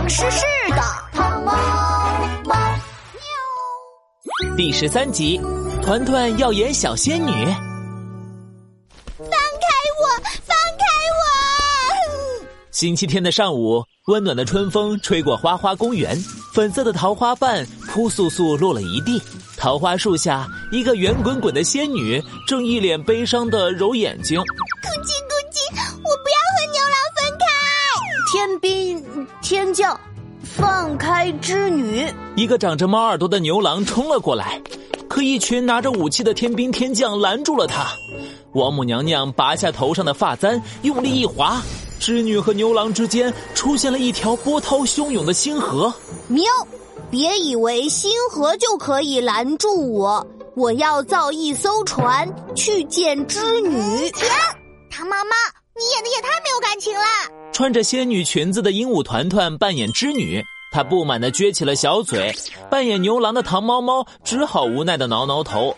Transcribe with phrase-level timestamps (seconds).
[0.00, 0.80] 唐诗诗的
[1.12, 1.52] 汤猫
[2.46, 2.54] 猫
[3.12, 4.56] 喵。
[4.56, 5.38] 第十三集，
[5.82, 7.30] 团团要演小仙女。
[9.18, 9.66] 放开
[10.00, 10.08] 我！
[10.46, 10.86] 放开
[11.18, 12.46] 我！
[12.70, 16.16] 星期天的上午，温暖的春风吹过花花公园，
[16.54, 19.22] 粉色的桃花瓣扑簌簌落了一地。
[19.58, 24.40] 桃花树下，一个圆滚滚的仙女正一脸悲伤的揉眼睛。
[29.50, 29.98] 天将，
[30.44, 32.06] 放开织女！
[32.36, 34.62] 一个长着猫耳朵的牛郎冲了过来，
[35.08, 37.88] 可一群拿着武器的天兵天将拦住了他。
[38.52, 41.60] 王母娘娘拔下头上的发簪，用力一划，
[41.98, 45.92] 织女和牛郎之间出现了一条波涛汹涌的星河。
[46.28, 46.44] 喵！
[47.10, 50.24] 别以为星河就可以拦住我，
[50.54, 53.80] 我要造一艘船去见织女。
[54.10, 54.28] 停！
[54.88, 55.30] 唐妈妈，
[55.80, 57.00] 你演的也太没有感情了。
[57.50, 62.30] 穿着仙女裙子的鹦鹉团团扮演织女，她不满的撅起了小嘴；
[62.70, 65.74] 扮演牛郎的唐猫猫只好无奈的挠挠头。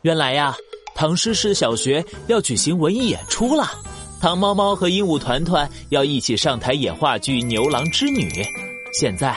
[0.00, 0.56] 原来呀，
[0.94, 3.70] 唐诗诗小学要举行文艺演出了，
[4.18, 8.30] 唐猫猫和鹦鹉团团要一起上台演话剧《牛郎织女》，
[8.98, 9.36] 现在。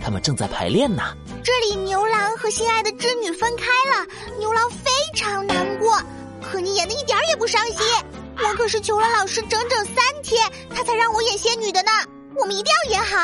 [0.00, 1.02] 他们正在排练呢。
[1.42, 4.06] 这里牛郎和心爱的织女分开了，
[4.38, 6.00] 牛郎非常难过。
[6.40, 7.78] 可你演的一点也不伤心，
[8.40, 11.90] 我可是求了老师整整三天，他才让我演仙女的呢。
[12.36, 13.16] 我们一定要演好。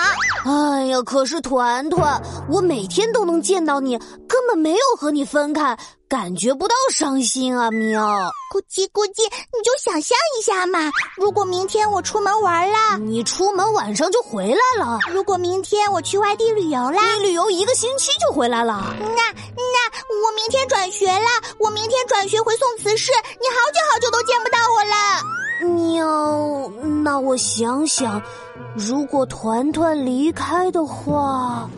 [0.50, 3.96] 哎呀，可是团团，我每天都能见到你，
[4.28, 7.70] 根本没有和你分开，感觉不到伤心啊！
[7.70, 8.02] 喵，
[8.52, 18.96] 咕叽咕叽，你就想象一下嘛，如果明天我出门玩了，你出门晚上就回来了；如果明天我去外地旅游了，你旅游一个星期就回来了。
[18.98, 21.28] 那那我明天转学了，
[21.58, 24.96] 我明天转学回宋慈市，你好久好久都见不到我了。
[27.14, 28.20] 喵，那我想想。
[28.74, 31.68] 如果团团离开的话，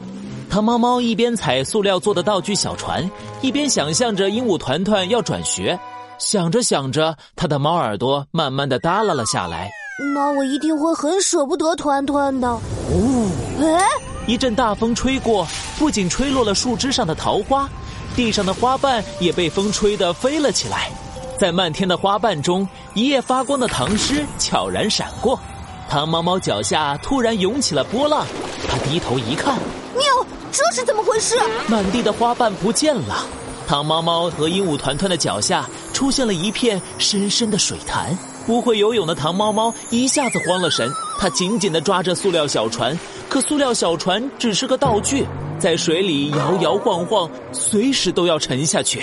[0.48, 3.08] 糖猫猫一边踩塑料做的道具小船，
[3.42, 5.78] 一边想象着鹦鹉团团要转学。
[6.18, 9.70] 想着想着，他的猫耳朵慢慢的耷拉了下来。
[10.14, 12.48] 那我一定会很舍不得团团的。
[12.48, 13.84] 哦，哎，
[14.26, 15.46] 一阵大风吹过，
[15.78, 17.68] 不仅吹落了树枝上的桃花，
[18.14, 20.90] 地上的花瓣也被风吹得飞了起来。
[21.38, 22.66] 在漫天的花瓣中，
[22.96, 25.38] 一夜发光的唐诗悄然闪过。
[25.86, 28.26] 唐猫猫脚下突然涌起了波浪，
[28.66, 29.54] 他低头一看，
[29.94, 30.02] 喵，
[30.50, 31.38] 这是怎么回事？
[31.68, 33.26] 满地的花瓣不见了，
[33.68, 38.16] 唐猫猫和鹦鹉团团的脚下出现了一片深深的水潭。
[38.46, 45.26] 不会游泳的唐猫猫一下子慌了神，它紧紧地抓着塑料小船，可塑料小船只是个道具，
[45.58, 49.02] 在水里摇摇晃晃，随时都要沉下去。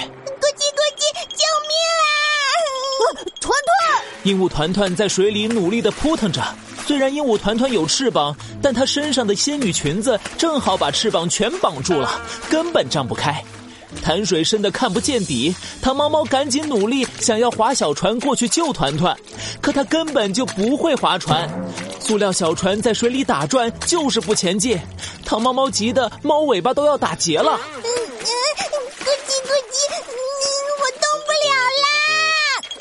[4.24, 6.42] 鹦鹉团团在水里努力地扑腾着。
[6.86, 13.44] 虽然鹦鹉团团有翅膀，但它身上的仙女裙子正好把翅膀全绑住了，根本张不开。
[14.02, 19.16] 潭水深的看不见底，糖猫猫赶紧努力想要划小船过去救团团，
[19.62, 21.48] 可它根本就不会划船。
[22.00, 24.78] 塑料小船在水里打转，就是不前进。
[25.24, 27.60] 糖猫猫急得猫尾巴都要打结了。
[27.62, 29.78] 嗯，咕叽咕叽，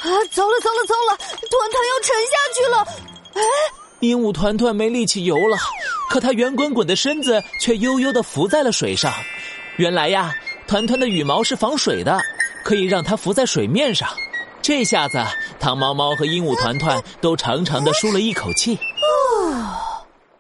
[0.03, 2.87] 糟了糟了糟了，团团要沉下去了！
[3.35, 3.43] 哎。
[4.01, 5.57] 鹦鹉团团没力气游了，
[6.11, 9.13] 可它圆滚滚的身子却悠悠的浮在了水上。
[9.77, 10.35] 原来呀，
[10.67, 12.21] 团团的羽毛是防水的，
[12.65, 14.09] 可以让它浮在水面上。
[14.61, 15.25] 这下子，
[15.61, 18.75] 唐猫猫和鹦鹉团团都长长的舒了一口气。
[19.55, 19.79] 啊，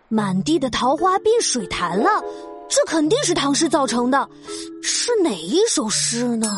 [0.08, 2.20] 满地的桃花变水潭了，
[2.68, 4.28] 这肯定是唐诗造成的。
[4.82, 6.48] 是哪一首诗呢？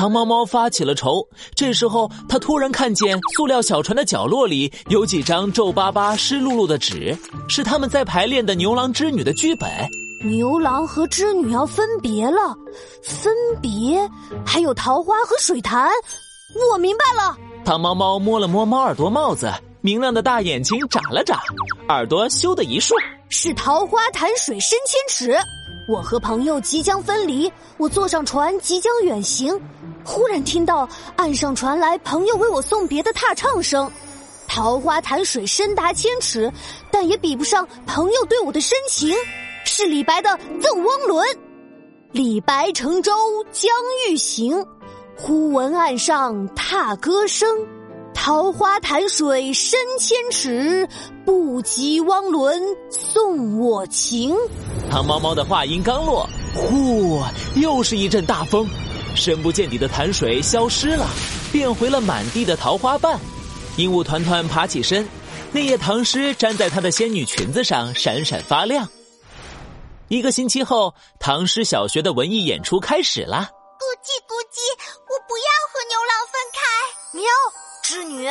[0.00, 7.14] 唐猫猫发起了愁，这时候他突然看见塑料小船的角落里有几张皱巴巴、湿漉漉的纸，
[7.50, 9.68] 是他们在排练的牛郎织女的剧本。
[10.24, 12.56] 牛郎和织女要分别了，
[13.02, 13.30] 分
[13.60, 14.00] 别
[14.46, 15.90] 还有桃花和水潭，
[16.72, 17.36] 我明白了。
[17.62, 21.42] 唐猫猫摸了摸猫耳朵帽子，明亮的大眼睛眨了眨，
[21.90, 22.94] 耳朵咻的一竖，
[23.28, 25.38] 是桃花潭水深千尺。
[25.88, 29.60] 我和朋友即将分离，我坐上船即将远行。
[30.04, 33.90] 忽然听到岸上传来朋友为我送别的踏唱声，
[34.48, 36.50] 桃花潭水深达千尺，
[36.90, 39.14] 但也比不上朋友对我的深情。
[39.64, 40.30] 是李白的
[40.60, 41.26] 《赠汪伦》：
[42.12, 43.12] 李白乘舟
[43.52, 43.70] 将
[44.08, 44.64] 欲行，
[45.16, 47.48] 忽闻岸上踏歌声。
[48.12, 50.86] 桃花潭水深千尺，
[51.24, 52.60] 不及汪伦
[52.90, 54.36] 送我情。
[54.90, 57.20] 唐猫猫的话音刚落，呼，
[57.54, 58.68] 又是一阵大风。
[59.14, 61.06] 深不见底的潭水消失了，
[61.52, 63.18] 变回了满地的桃花瓣。
[63.76, 65.06] 鹦鹉团团爬起身，
[65.52, 68.88] 那页唐诗粘在她的仙女裙子上，闪闪发亮。
[70.08, 73.48] 一个星期后，唐诗小学的文艺演出开始了。
[73.78, 74.58] 咕叽咕叽，
[75.06, 77.18] 我不要和牛郎分开。
[77.18, 77.24] 喵，
[77.82, 78.28] 织女，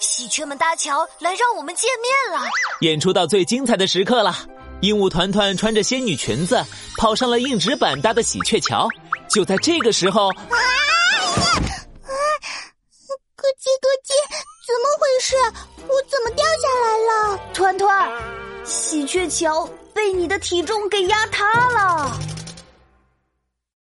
[0.00, 2.46] 喜鹊们搭桥来让我们见面了。
[2.80, 4.36] 演出到最精彩的时刻了，
[4.80, 6.62] 鹦鹉团团穿着仙女裙子
[6.98, 8.88] 跑上了硬纸板搭的喜鹊桥。
[9.32, 10.60] 就在这个时候，啊啊！
[13.34, 14.12] 咕叽咕叽，
[14.66, 15.34] 怎么回事？
[15.88, 17.40] 我怎么掉下来了？
[17.54, 18.12] 团团，
[18.64, 22.12] 喜鹊桥被你的体重给压塌了。